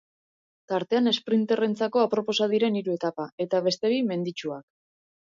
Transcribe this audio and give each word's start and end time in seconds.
Tartean 0.71 1.09
esprinterrentzako 1.09 2.01
aproposak 2.03 2.51
diren 2.55 2.79
hiru 2.79 2.95
etapa, 2.99 3.27
eta 3.45 3.61
beste 3.67 3.93
bi, 3.93 4.01
menditsuak. 4.13 4.65